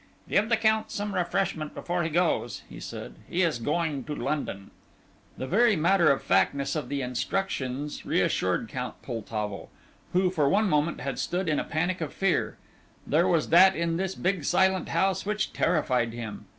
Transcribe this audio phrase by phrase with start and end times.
[0.27, 4.71] "Give the Count some refreshment before he goes," he said; "he is going to London."
[5.37, 9.69] The very matter of factness of the instructions reassured Count Poltavo,
[10.13, 12.57] who for one moment had stood in a panic of fear;
[13.05, 16.47] there was that in this big silent house which terrified him.